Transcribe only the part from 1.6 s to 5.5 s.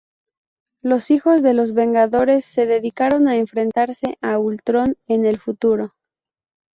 Vengadores se dedicaron a enfrentarse a Ultron en el